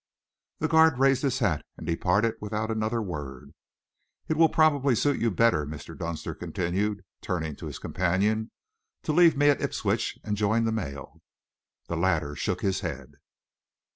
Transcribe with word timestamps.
The 0.57 0.67
guard 0.67 0.97
raised 0.97 1.21
his 1.21 1.37
hat 1.37 1.63
and 1.77 1.85
departed 1.85 2.33
without 2.41 2.71
another 2.71 3.03
word. 3.03 3.53
"It 4.27 4.35
will 4.35 4.49
probably 4.49 4.95
suit 4.95 5.19
you 5.21 5.29
better," 5.29 5.63
Mr. 5.63 5.95
Dunster 5.95 6.33
continued, 6.33 7.03
turning 7.21 7.55
to 7.57 7.67
his 7.67 7.77
companion, 7.77 8.49
"to 9.03 9.11
leave 9.13 9.37
me 9.37 9.49
at 9.49 9.61
Ipswich 9.61 10.17
and 10.23 10.35
join 10.35 10.63
the 10.65 10.71
mail." 10.71 11.21
The 11.87 11.97
latter 11.97 12.35
shook 12.35 12.61
his 12.61 12.79
head. 12.79 13.17